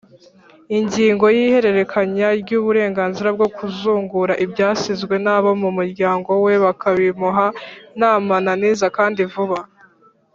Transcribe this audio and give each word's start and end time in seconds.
Ingingo 0.77 1.25
y’Ihererekanya 1.35 2.27
ry’uburenganzira 2.41 3.29
bwo 3.35 3.47
kuzungura 3.55 4.33
ibyasizwe 4.45 5.15
nabo 5.25 5.49
mu 5.61 5.69
muryango 5.77 6.29
we 6.45 6.53
bakabimuha 6.63 7.45
ntamananiza 7.97 8.87
kandi 8.99 9.21
vuba. 9.33 9.59